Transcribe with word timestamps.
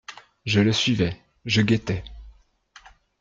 Je 0.47 0.61
le 0.61 0.71
suivais, 0.73 1.15
je 1.45 1.61
guettais. 1.61 2.03